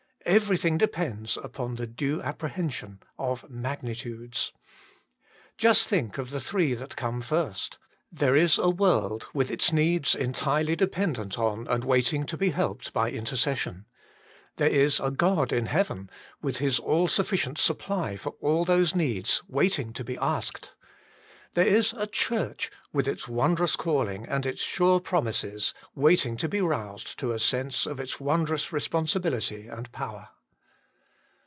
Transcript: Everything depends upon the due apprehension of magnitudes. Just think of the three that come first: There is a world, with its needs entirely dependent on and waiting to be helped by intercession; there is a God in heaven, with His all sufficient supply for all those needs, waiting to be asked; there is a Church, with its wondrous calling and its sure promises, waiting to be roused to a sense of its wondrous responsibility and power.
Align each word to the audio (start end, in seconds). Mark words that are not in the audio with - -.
Everything 0.23 0.77
depends 0.77 1.35
upon 1.35 1.75
the 1.75 1.87
due 1.87 2.21
apprehension 2.21 3.01
of 3.17 3.49
magnitudes. 3.49 4.53
Just 5.57 5.87
think 5.89 6.19
of 6.19 6.29
the 6.29 6.39
three 6.39 6.75
that 6.75 6.95
come 6.95 7.21
first: 7.21 7.79
There 8.11 8.35
is 8.35 8.59
a 8.59 8.69
world, 8.69 9.25
with 9.33 9.49
its 9.49 9.73
needs 9.73 10.13
entirely 10.13 10.75
dependent 10.75 11.39
on 11.39 11.67
and 11.67 11.83
waiting 11.83 12.27
to 12.27 12.37
be 12.37 12.51
helped 12.51 12.93
by 12.93 13.09
intercession; 13.09 13.87
there 14.57 14.69
is 14.69 14.99
a 14.99 15.09
God 15.09 15.51
in 15.51 15.65
heaven, 15.65 16.07
with 16.39 16.57
His 16.59 16.77
all 16.77 17.07
sufficient 17.07 17.57
supply 17.57 18.15
for 18.15 18.35
all 18.41 18.63
those 18.63 18.93
needs, 18.93 19.41
waiting 19.47 19.91
to 19.93 20.03
be 20.03 20.19
asked; 20.19 20.71
there 21.53 21.67
is 21.67 21.91
a 21.97 22.07
Church, 22.07 22.71
with 22.93 23.09
its 23.09 23.27
wondrous 23.27 23.75
calling 23.75 24.25
and 24.25 24.45
its 24.45 24.61
sure 24.61 25.01
promises, 25.01 25.73
waiting 25.93 26.37
to 26.37 26.47
be 26.47 26.61
roused 26.61 27.19
to 27.19 27.33
a 27.33 27.39
sense 27.41 27.85
of 27.85 27.99
its 27.99 28.21
wondrous 28.21 28.71
responsibility 28.71 29.67
and 29.67 29.91
power. 29.91 30.29